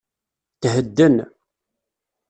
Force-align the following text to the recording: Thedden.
Thedden. 0.61 1.15